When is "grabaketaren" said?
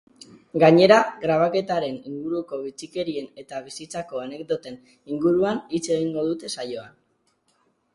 1.25-1.99